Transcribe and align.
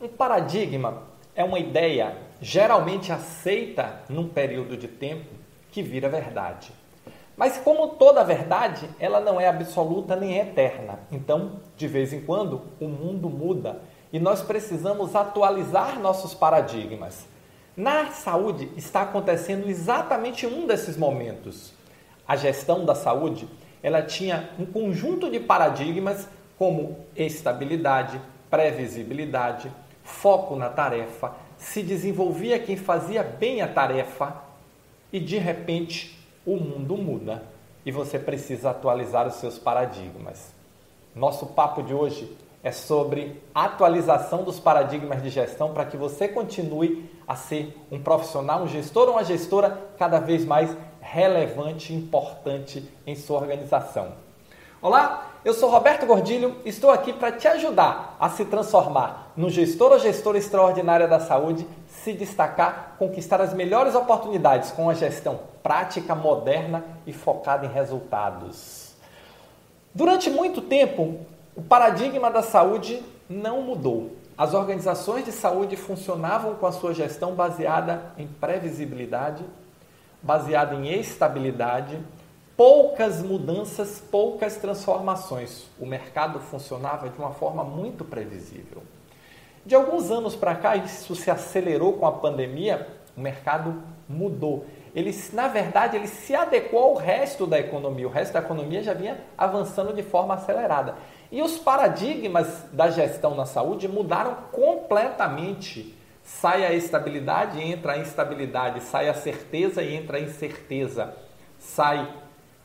Um 0.00 0.06
paradigma 0.06 1.02
é 1.34 1.42
uma 1.42 1.58
ideia 1.58 2.16
geralmente 2.40 3.10
aceita 3.10 4.00
num 4.08 4.28
período 4.28 4.76
de 4.76 4.86
tempo 4.86 5.26
que 5.72 5.82
vira 5.82 6.08
verdade. 6.08 6.70
Mas 7.36 7.58
como 7.58 7.88
toda 7.88 8.22
verdade, 8.22 8.88
ela 9.00 9.18
não 9.18 9.40
é 9.40 9.48
absoluta 9.48 10.14
nem 10.14 10.38
eterna. 10.38 11.00
Então, 11.10 11.60
de 11.76 11.88
vez 11.88 12.12
em 12.12 12.20
quando, 12.20 12.62
o 12.80 12.86
mundo 12.86 13.28
muda 13.28 13.80
e 14.12 14.20
nós 14.20 14.40
precisamos 14.40 15.16
atualizar 15.16 15.98
nossos 15.98 16.32
paradigmas. 16.32 17.26
Na 17.76 18.12
saúde 18.12 18.70
está 18.76 19.02
acontecendo 19.02 19.68
exatamente 19.68 20.46
um 20.46 20.64
desses 20.64 20.96
momentos. 20.96 21.72
A 22.26 22.36
gestão 22.36 22.84
da 22.84 22.94
saúde, 22.94 23.48
ela 23.82 24.02
tinha 24.02 24.50
um 24.60 24.66
conjunto 24.66 25.28
de 25.28 25.40
paradigmas 25.40 26.28
como 26.56 27.04
estabilidade, 27.16 28.20
previsibilidade, 28.48 29.72
foco 30.08 30.56
na 30.56 30.70
tarefa, 30.70 31.32
se 31.58 31.82
desenvolvia 31.82 32.58
quem 32.58 32.76
fazia 32.76 33.22
bem 33.22 33.60
a 33.60 33.68
tarefa 33.68 34.42
e 35.12 35.20
de 35.20 35.36
repente 35.36 36.18
o 36.46 36.56
mundo 36.56 36.96
muda 36.96 37.42
e 37.84 37.92
você 37.92 38.18
precisa 38.18 38.70
atualizar 38.70 39.26
os 39.26 39.34
seus 39.34 39.58
paradigmas. 39.58 40.54
Nosso 41.14 41.46
papo 41.46 41.82
de 41.82 41.92
hoje 41.92 42.36
é 42.62 42.72
sobre 42.72 43.40
atualização 43.54 44.42
dos 44.42 44.58
paradigmas 44.58 45.22
de 45.22 45.30
gestão 45.30 45.72
para 45.72 45.84
que 45.84 45.96
você 45.96 46.26
continue 46.26 47.08
a 47.26 47.36
ser 47.36 47.76
um 47.90 48.00
profissional, 48.00 48.62
um 48.62 48.68
gestor 48.68 49.08
ou 49.08 49.14
uma 49.14 49.24
gestora 49.24 49.78
cada 49.98 50.18
vez 50.18 50.44
mais 50.44 50.74
relevante 51.00 51.92
e 51.92 51.96
importante 51.96 52.82
em 53.06 53.14
sua 53.14 53.38
organização. 53.38 54.12
Olá, 54.80 55.32
eu 55.44 55.52
sou 55.54 55.70
Roberto 55.70 56.06
Gordilho 56.06 56.56
estou 56.64 56.90
aqui 56.90 57.12
para 57.12 57.32
te 57.32 57.46
ajudar 57.48 58.16
a 58.18 58.28
se 58.28 58.44
transformar 58.44 59.27
no 59.38 59.48
gestor 59.48 59.92
ou 59.92 60.00
gestora 60.00 60.36
extraordinária 60.36 61.06
da 61.06 61.20
saúde, 61.20 61.64
se 61.86 62.12
destacar, 62.12 62.96
conquistar 62.98 63.40
as 63.40 63.54
melhores 63.54 63.94
oportunidades 63.94 64.72
com 64.72 64.90
a 64.90 64.94
gestão 64.94 65.38
prática, 65.62 66.12
moderna 66.12 66.84
e 67.06 67.12
focada 67.12 67.64
em 67.64 67.68
resultados. 67.68 68.96
Durante 69.94 70.28
muito 70.28 70.60
tempo, 70.60 71.20
o 71.54 71.62
paradigma 71.62 72.32
da 72.32 72.42
saúde 72.42 73.00
não 73.30 73.62
mudou. 73.62 74.10
As 74.36 74.54
organizações 74.54 75.24
de 75.24 75.30
saúde 75.30 75.76
funcionavam 75.76 76.56
com 76.56 76.66
a 76.66 76.72
sua 76.72 76.92
gestão 76.92 77.36
baseada 77.36 78.12
em 78.18 78.26
previsibilidade, 78.26 79.44
baseada 80.20 80.74
em 80.74 80.98
estabilidade, 80.98 81.96
poucas 82.56 83.22
mudanças, 83.22 84.02
poucas 84.10 84.56
transformações. 84.56 85.66
O 85.78 85.86
mercado 85.86 86.40
funcionava 86.40 87.08
de 87.08 87.16
uma 87.16 87.30
forma 87.30 87.62
muito 87.62 88.04
previsível. 88.04 88.82
De 89.64 89.74
alguns 89.74 90.10
anos 90.10 90.34
para 90.34 90.54
cá, 90.54 90.76
isso 90.76 91.14
se 91.14 91.30
acelerou 91.30 91.94
com 91.94 92.06
a 92.06 92.12
pandemia, 92.12 92.86
o 93.16 93.20
mercado 93.20 93.82
mudou. 94.08 94.64
Ele, 94.94 95.14
na 95.32 95.48
verdade, 95.48 95.96
ele 95.96 96.06
se 96.06 96.34
adequou 96.34 96.82
ao 96.82 96.94
resto 96.94 97.46
da 97.46 97.58
economia. 97.58 98.06
O 98.06 98.10
resto 98.10 98.32
da 98.32 98.40
economia 98.40 98.82
já 98.82 98.94
vinha 98.94 99.20
avançando 99.36 99.92
de 99.92 100.02
forma 100.02 100.34
acelerada. 100.34 100.94
E 101.30 101.42
os 101.42 101.58
paradigmas 101.58 102.64
da 102.72 102.90
gestão 102.90 103.34
na 103.34 103.44
saúde 103.44 103.86
mudaram 103.86 104.36
completamente. 104.50 105.94
Sai 106.22 106.64
a 106.64 106.72
estabilidade, 106.72 107.60
entra 107.60 107.92
a 107.92 107.98
instabilidade, 107.98 108.82
sai 108.82 109.08
a 109.08 109.14
certeza 109.14 109.82
e 109.82 109.94
entra 109.94 110.16
a 110.16 110.20
incerteza. 110.20 111.14
Sai 111.58 112.12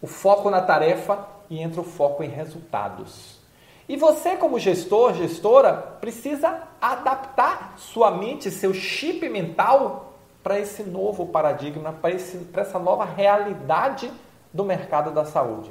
o 0.00 0.06
foco 0.06 0.50
na 0.50 0.60
tarefa 0.60 1.26
e 1.48 1.60
entra 1.60 1.80
o 1.80 1.84
foco 1.84 2.22
em 2.22 2.28
resultados. 2.28 3.45
E 3.88 3.96
você, 3.96 4.36
como 4.36 4.58
gestor, 4.58 5.14
gestora, 5.14 5.74
precisa 5.74 6.62
adaptar 6.80 7.74
sua 7.78 8.10
mente, 8.10 8.50
seu 8.50 8.74
chip 8.74 9.28
mental 9.28 10.14
para 10.42 10.58
esse 10.58 10.82
novo 10.82 11.26
paradigma, 11.26 11.92
para 11.92 12.62
essa 12.62 12.78
nova 12.78 13.04
realidade 13.04 14.10
do 14.52 14.64
mercado 14.64 15.10
da 15.10 15.24
saúde. 15.24 15.70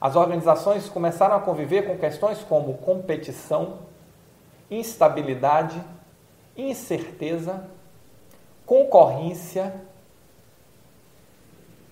As 0.00 0.16
organizações 0.16 0.88
começaram 0.88 1.36
a 1.36 1.40
conviver 1.40 1.86
com 1.86 1.98
questões 1.98 2.38
como 2.40 2.78
competição, 2.78 3.78
instabilidade, 4.70 5.82
incerteza, 6.56 7.68
concorrência, 8.64 9.74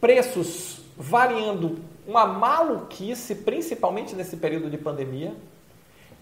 preços 0.00 0.80
variando 0.96 1.78
uma 2.06 2.24
maluquice, 2.24 3.34
principalmente 3.34 4.14
nesse 4.14 4.36
período 4.36 4.70
de 4.70 4.78
pandemia, 4.78 5.34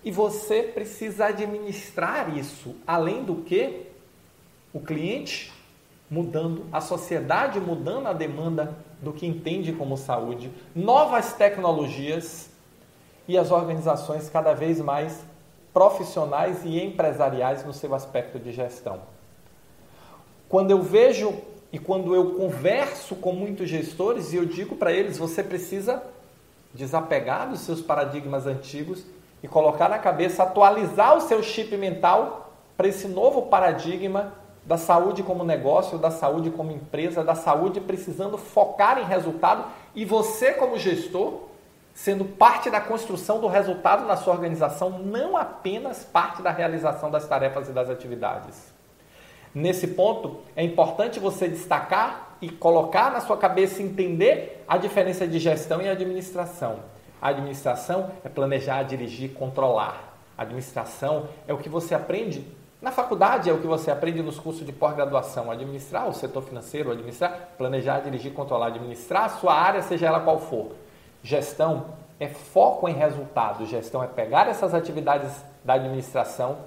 e 0.07 0.11
você 0.13 0.63
precisa 0.63 1.27
administrar 1.27 2.39
isso, 2.39 2.77
além 2.87 3.25
do 3.25 3.39
que 3.43 3.89
o 4.73 4.79
cliente 4.79 5.53
mudando, 6.09 6.65
a 6.71 6.81
sociedade 6.81 7.59
mudando 7.59 8.07
a 8.07 8.13
demanda 8.13 8.73
do 9.03 9.13
que 9.13 9.27
entende 9.27 9.73
como 9.73 9.97
saúde, 9.97 10.53
novas 10.77 11.33
tecnologias 11.33 12.49
e 13.27 13.37
as 13.37 13.51
organizações 13.51 14.31
cada 14.31 14.55
vez 14.55 14.81
mais 14.81 15.25
profissionais 15.75 16.65
e 16.65 16.81
empresariais 16.81 17.67
no 17.67 17.73
seu 17.73 17.93
aspecto 17.93 18.39
de 18.39 18.53
gestão. 18.53 19.01
Quando 20.49 20.71
eu 20.71 20.83
vejo 20.83 21.35
e 21.73 21.81
quando 21.81 22.15
eu 22.15 22.37
converso 22.37 23.17
com 23.17 23.33
muitos 23.33 23.69
gestores 23.69 24.33
e 24.33 24.37
eu 24.37 24.45
digo 24.45 24.77
para 24.77 24.93
eles, 24.93 25.19
você 25.19 25.43
precisa 25.43 26.01
desapegar 26.73 27.51
dos 27.51 27.63
seus 27.63 27.81
paradigmas 27.81 28.47
antigos 28.47 29.05
e 29.47 29.49
colocar 29.49 29.89
na 29.89 30.01
cabeça, 30.01 30.43
atualizar 30.43 31.17
o 31.17 31.21
seu 31.21 31.41
chip 31.41 31.77
mental 31.77 32.53
para 32.77 32.89
esse 32.89 33.07
novo 33.07 33.43
paradigma 33.43 34.33
da 34.65 34.77
saúde 34.77 35.23
como 35.23 35.45
negócio, 35.45 35.97
da 35.99 36.11
saúde 36.11 36.51
como 36.51 36.73
empresa, 36.73 37.23
da 37.23 37.37
saúde 37.37 37.81
precisando 37.81 38.37
focar 38.37 38.99
em 38.99 39.05
resultado 39.05 39.67
e 39.95 40.05
você, 40.05 40.51
como 40.51 40.77
gestor, 40.77 41.43
sendo 41.95 42.25
parte 42.25 42.69
da 42.69 42.81
construção 42.81 43.41
do 43.41 43.47
resultado 43.47 44.05
na 44.05 44.17
sua 44.17 44.35
organização, 44.35 44.91
não 44.91 45.37
apenas 45.37 46.03
parte 46.03 46.43
da 46.43 46.51
realização 46.51 47.09
das 47.09 47.29
tarefas 47.29 47.69
e 47.69 47.73
das 47.73 47.89
atividades. 47.89 48.75
Nesse 49.55 49.87
ponto, 49.87 50.41
é 50.57 50.65
importante 50.65 51.21
você 51.21 51.47
destacar 51.47 52.37
e 52.43 52.49
colocar 52.51 53.13
na 53.13 53.21
sua 53.21 53.37
cabeça 53.37 53.81
entender 53.81 54.65
a 54.67 54.77
diferença 54.77 55.25
de 55.25 55.39
gestão 55.39 55.81
e 55.81 55.89
administração. 55.89 56.81
A 57.21 57.29
administração 57.29 58.11
é 58.25 58.29
planejar, 58.29 58.83
dirigir, 58.83 59.33
controlar. 59.33 60.19
A 60.37 60.43
administração 60.43 61.29
é 61.49 61.53
o 61.53 61.59
que 61.59 61.69
você 61.69 61.95
aprende 61.95 62.47
na 62.81 62.93
faculdade 62.93 63.49
é 63.49 63.53
o 63.53 63.59
que 63.59 63.67
você 63.67 63.91
aprende 63.91 64.23
nos 64.23 64.39
cursos 64.39 64.65
de 64.65 64.73
pós-graduação, 64.73 65.51
administrar 65.51 66.07
o 66.09 66.13
setor 66.13 66.43
financeiro, 66.43 66.93
administrar, 66.93 67.55
planejar, 67.57 68.01
dirigir, 68.01 68.33
controlar, 68.33 68.67
administrar 68.67 69.25
a 69.25 69.29
sua 69.31 69.55
área, 69.55 69.81
seja 69.83 70.07
ela 70.07 70.21
qual 70.21 70.39
for. 70.39 70.73
Gestão 71.23 71.87
é 72.21 72.29
foco 72.29 72.87
em 72.87 72.93
resultado, 72.93 73.65
gestão 73.67 74.05
é 74.05 74.07
pegar 74.07 74.47
essas 74.47 74.75
atividades 74.75 75.33
da 75.65 75.75
administração 75.75 76.59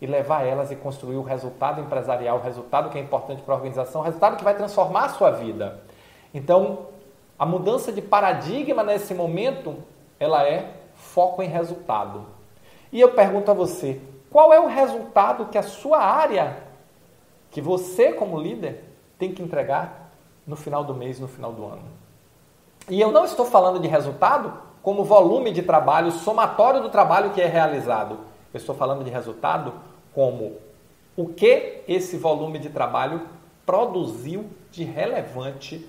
e 0.00 0.06
levar 0.06 0.44
elas 0.44 0.70
e 0.70 0.76
construir 0.76 1.16
o 1.16 1.22
resultado 1.22 1.80
empresarial, 1.80 2.38
o 2.38 2.42
resultado 2.42 2.88
que 2.88 2.98
é 2.98 3.00
importante 3.00 3.42
para 3.42 3.54
a 3.54 3.56
organização, 3.56 4.00
o 4.00 4.04
resultado 4.04 4.36
que 4.36 4.44
vai 4.44 4.54
transformar 4.54 5.04
a 5.04 5.08
sua 5.10 5.30
vida. 5.30 5.80
Então, 6.32 6.86
a 7.38 7.44
mudança 7.44 7.92
de 7.92 8.00
paradigma 8.00 8.82
nesse 8.82 9.14
momento, 9.14 9.76
ela 10.18 10.46
é 10.46 10.74
foco 10.94 11.42
em 11.42 11.48
resultado. 11.48 12.26
E 12.92 13.00
eu 13.00 13.12
pergunto 13.12 13.50
a 13.50 13.54
você, 13.54 14.00
qual 14.30 14.52
é 14.52 14.60
o 14.60 14.66
resultado 14.66 15.46
que 15.46 15.58
a 15.58 15.62
sua 15.62 15.98
área, 15.98 16.58
que 17.50 17.60
você 17.60 18.12
como 18.12 18.40
líder, 18.40 18.84
tem 19.18 19.32
que 19.32 19.42
entregar 19.42 20.12
no 20.46 20.56
final 20.56 20.84
do 20.84 20.94
mês, 20.94 21.18
no 21.18 21.28
final 21.28 21.52
do 21.52 21.64
ano? 21.64 21.82
E 22.88 23.00
eu 23.00 23.12
não 23.12 23.24
estou 23.24 23.44
falando 23.44 23.78
de 23.78 23.88
resultado 23.88 24.52
como 24.82 25.04
volume 25.04 25.52
de 25.52 25.62
trabalho, 25.62 26.10
somatório 26.10 26.80
do 26.80 26.88
trabalho 26.88 27.30
que 27.30 27.40
é 27.40 27.46
realizado. 27.46 28.18
Eu 28.52 28.58
estou 28.58 28.74
falando 28.74 29.04
de 29.04 29.10
resultado 29.10 29.74
como 30.14 30.56
o 31.16 31.28
que 31.28 31.82
esse 31.86 32.16
volume 32.16 32.58
de 32.58 32.70
trabalho 32.70 33.22
produziu 33.66 34.46
de 34.70 34.84
relevante 34.84 35.86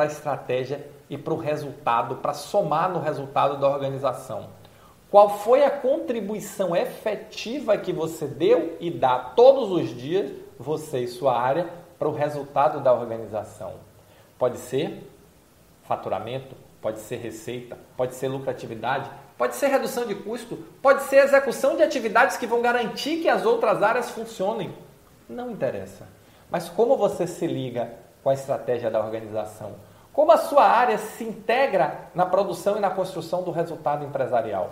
para 0.00 0.04
a 0.04 0.12
estratégia 0.12 0.86
e 1.10 1.18
para 1.18 1.34
o 1.34 1.36
resultado, 1.36 2.16
para 2.16 2.32
somar 2.32 2.90
no 2.90 3.00
resultado 3.00 3.60
da 3.60 3.68
organização. 3.68 4.48
Qual 5.10 5.28
foi 5.40 5.62
a 5.62 5.70
contribuição 5.70 6.74
efetiva 6.74 7.76
que 7.76 7.92
você 7.92 8.26
deu 8.26 8.78
e 8.80 8.90
dá 8.90 9.18
todos 9.18 9.70
os 9.70 9.94
dias, 9.94 10.32
você 10.58 11.00
e 11.00 11.08
sua 11.08 11.38
área, 11.38 11.68
para 11.98 12.08
o 12.08 12.14
resultado 12.14 12.80
da 12.80 12.94
organização? 12.94 13.74
Pode 14.38 14.56
ser 14.56 15.06
faturamento, 15.82 16.56
pode 16.80 17.00
ser 17.00 17.16
receita, 17.16 17.76
pode 17.94 18.14
ser 18.14 18.28
lucratividade, 18.28 19.10
pode 19.36 19.56
ser 19.56 19.66
redução 19.66 20.06
de 20.06 20.14
custo, 20.14 20.56
pode 20.80 21.02
ser 21.02 21.24
execução 21.24 21.76
de 21.76 21.82
atividades 21.82 22.38
que 22.38 22.46
vão 22.46 22.62
garantir 22.62 23.20
que 23.20 23.28
as 23.28 23.44
outras 23.44 23.82
áreas 23.82 24.08
funcionem. 24.08 24.72
Não 25.28 25.50
interessa. 25.50 26.08
Mas 26.50 26.70
como 26.70 26.96
você 26.96 27.26
se 27.26 27.46
liga 27.46 27.92
com 28.22 28.30
a 28.30 28.34
estratégia 28.34 28.90
da 28.90 28.98
organização? 28.98 29.89
Como 30.12 30.32
a 30.32 30.36
sua 30.36 30.64
área 30.64 30.98
se 30.98 31.22
integra 31.22 32.10
na 32.14 32.26
produção 32.26 32.76
e 32.76 32.80
na 32.80 32.90
construção 32.90 33.42
do 33.42 33.52
resultado 33.52 34.04
empresarial? 34.04 34.70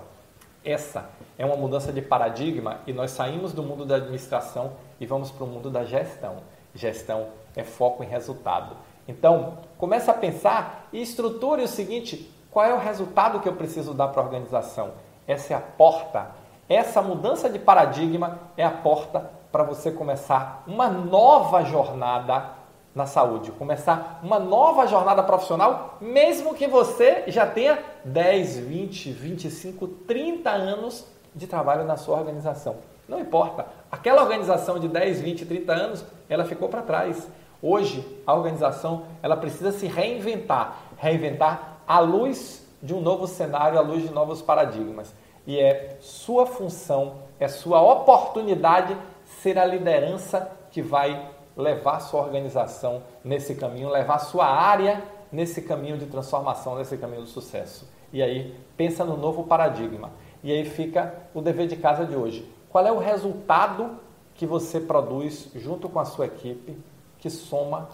Essa 0.65 1.09
é 1.39 1.47
uma 1.47 1.57
mudança 1.57 1.93
de 1.93 2.03
paradigma 2.03 2.81
e 2.87 2.93
nós 2.93 3.13
saímos 3.13 3.53
do 3.53 3.63
mundo 3.63 3.87
da 3.87 3.97
administração 3.97 4.73
e 4.99 5.07
vamos 5.07 5.31
para 5.31 5.45
o 5.45 5.47
mundo 5.47 5.71
da 5.71 5.85
gestão. 5.85 6.39
Gestão 6.75 7.29
é 7.55 7.63
foco 7.63 8.03
em 8.03 8.09
resultado. 8.09 8.77
Então, 9.07 9.59
comece 9.79 10.11
a 10.11 10.15
pensar 10.15 10.89
e 10.93 11.01
estruture 11.01 11.63
o 11.63 11.69
seguinte: 11.69 12.35
qual 12.51 12.67
é 12.67 12.75
o 12.75 12.79
resultado 12.79 13.39
que 13.39 13.49
eu 13.49 13.55
preciso 13.55 13.95
dar 13.95 14.09
para 14.09 14.21
a 14.21 14.25
organização? 14.25 14.91
Essa 15.27 15.55
é 15.55 15.57
a 15.57 15.61
porta. 15.61 16.33
Essa 16.69 17.01
mudança 17.01 17.49
de 17.49 17.61
paradigma 17.61 18.41
é 18.57 18.65
a 18.65 18.71
porta 18.71 19.31
para 19.53 19.63
você 19.63 19.91
começar 19.93 20.65
uma 20.67 20.89
nova 20.89 21.63
jornada 21.63 22.59
na 22.95 23.07
saúde, 23.07 23.53
começar 23.53 24.21
uma 24.23 24.39
nova 24.39 24.87
jornada 24.87 25.23
profissional, 25.23 25.99
mesmo 26.01 26.55
que 26.55 26.67
você 26.67 27.25
já 27.29 27.47
tenha 27.47 27.79
10, 28.05 28.59
20, 28.59 29.13
25, 29.13 29.87
30 29.87 30.51
anos 30.51 31.07
de 31.35 31.47
trabalho 31.47 31.85
na 31.85 31.97
sua 31.97 32.19
organização. 32.19 32.77
Não 33.09 33.21
importa. 33.21 33.67
Aquela 33.91 34.23
organização 34.23 34.79
de 34.79 34.89
10, 34.89 35.21
20, 35.21 35.47
30 35.47 35.73
anos, 35.73 36.05
ela 36.29 36.45
ficou 36.45 36.69
para 36.69 36.83
trás. 36.83 37.27
Hoje, 37.63 38.05
a 38.27 38.35
organização, 38.35 39.05
ela 39.23 39.37
precisa 39.37 39.73
se 39.73 39.87
reinventar, 39.87 40.77
reinventar 40.97 41.79
à 41.87 42.01
luz 42.01 42.67
de 42.83 42.95
um 42.95 43.01
novo 43.01 43.27
cenário, 43.27 43.79
à 43.79 43.83
luz 43.83 44.03
de 44.03 44.13
novos 44.13 44.43
paradigmas. 44.43 45.15
E 45.47 45.59
é 45.59 45.97
sua 46.01 46.47
função, 46.47 47.23
é 47.41 47.49
sua 47.49 47.81
oportunidade 47.81 48.97
ser 49.41 49.59
a 49.59 49.65
liderança 49.65 50.51
que 50.71 50.83
vai 50.83 51.31
levar 51.59 51.99
sua 51.99 52.23
organização 52.23 53.03
nesse 53.25 53.57
caminho, 53.57 53.91
levar 53.91 54.21
sua 54.21 54.47
área 54.47 55.03
nesse 55.33 55.61
caminho 55.61 55.99
de 55.99 56.07
transformação, 56.07 56.77
nesse 56.77 56.97
caminho 56.97 57.23
do 57.23 57.29
sucesso. 57.29 57.87
E 58.13 58.23
aí, 58.23 58.55
pensa 58.77 59.05
no 59.05 59.17
novo 59.17 59.45
paradigma. 59.45 60.13
E 60.43 60.53
aí 60.53 60.65
fica 60.65 61.15
o 61.35 61.43
dever 61.43 61.67
de 61.67 61.77
casa 61.77 62.07
de 62.07 62.15
hoje. 62.15 62.49
Qual 62.71 62.87
é 62.87 62.93
o 62.93 62.99
resultado 62.99 63.99
que 64.35 64.47
você 64.47 64.79
produz 64.79 65.51
junto 65.57 65.89
com 65.89 65.99
a 65.99 66.05
sua 66.05 66.27
equipe 66.27 66.79
que 67.19 67.29
soma 67.29 67.89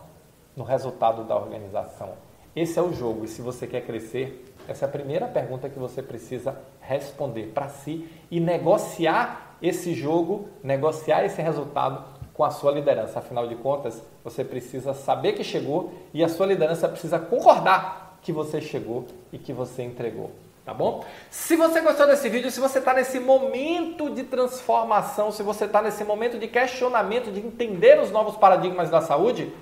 no 0.54 0.62
resultado 0.62 1.24
da 1.24 1.34
organização? 1.34 2.12
Esse 2.54 2.78
é 2.78 2.82
o 2.82 2.92
jogo. 2.92 3.24
E 3.24 3.28
se 3.28 3.40
você 3.40 3.66
quer 3.66 3.80
crescer, 3.80 4.44
essa 4.68 4.84
é 4.84 4.88
a 4.88 4.92
primeira 4.92 5.26
pergunta 5.26 5.68
que 5.68 5.78
você 5.78 6.02
precisa 6.02 6.56
responder 6.80 7.52
para 7.54 7.68
si 7.68 8.08
e 8.30 8.38
negociar 8.38 9.56
esse 9.60 9.94
jogo, 9.94 10.48
negociar 10.62 11.24
esse 11.24 11.40
resultado 11.40 12.04
com 12.34 12.44
a 12.44 12.50
sua 12.50 12.72
liderança. 12.72 13.20
Afinal 13.20 13.46
de 13.46 13.54
contas, 13.54 14.02
você 14.22 14.44
precisa 14.44 14.92
saber 14.92 15.32
que 15.32 15.44
chegou 15.44 15.94
e 16.12 16.22
a 16.22 16.28
sua 16.28 16.46
liderança 16.46 16.88
precisa 16.88 17.18
concordar 17.18 18.18
que 18.20 18.32
você 18.32 18.60
chegou 18.60 19.06
e 19.32 19.38
que 19.38 19.52
você 19.52 19.82
entregou. 19.82 20.30
Tá 20.64 20.72
bom? 20.72 21.04
Se 21.30 21.56
você 21.56 21.82
gostou 21.82 22.06
desse 22.06 22.26
vídeo, 22.30 22.50
se 22.50 22.58
você 22.58 22.78
está 22.78 22.94
nesse 22.94 23.20
momento 23.20 24.08
de 24.08 24.24
transformação, 24.24 25.30
se 25.30 25.42
você 25.42 25.66
está 25.66 25.82
nesse 25.82 26.02
momento 26.04 26.38
de 26.38 26.48
questionamento, 26.48 27.30
de 27.30 27.38
entender 27.38 28.00
os 28.00 28.10
novos 28.10 28.34
paradigmas 28.36 28.88
da 28.88 29.02
saúde, 29.02 29.52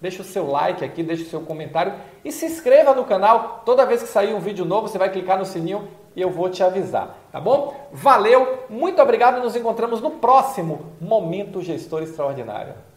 deixa 0.00 0.22
o 0.22 0.24
seu 0.24 0.50
like 0.50 0.84
aqui, 0.84 1.02
deixa 1.02 1.24
o 1.24 1.26
seu 1.26 1.40
comentário 1.40 1.94
e 2.24 2.32
se 2.32 2.46
inscreva 2.46 2.94
no 2.94 3.04
canal. 3.04 3.62
Toda 3.64 3.86
vez 3.86 4.02
que 4.02 4.08
sair 4.08 4.34
um 4.34 4.40
vídeo 4.40 4.64
novo, 4.64 4.88
você 4.88 4.98
vai 4.98 5.10
clicar 5.10 5.38
no 5.38 5.44
sininho 5.44 5.88
e 6.16 6.20
eu 6.20 6.30
vou 6.30 6.48
te 6.48 6.62
avisar, 6.62 7.16
tá 7.30 7.40
bom? 7.40 7.88
Valeu, 7.92 8.64
muito 8.68 9.00
obrigado 9.00 9.38
e 9.38 9.42
nos 9.42 9.54
encontramos 9.54 10.00
no 10.00 10.12
próximo 10.12 10.86
Momento 11.00 11.62
Gestor 11.62 12.02
Extraordinário. 12.02 12.89